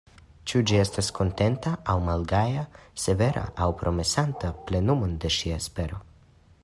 Ĉu 0.51 0.59
ĝi 0.69 0.77
estas 0.83 1.09
kontenta 1.17 1.73
aŭ 1.93 1.95
malgaja, 2.07 2.63
severa 3.03 3.43
aŭ 3.67 3.71
promesanta 3.83 4.53
plenumon 4.71 5.15
de 5.27 5.33
ŝia 5.37 5.63
espero? 5.65 6.03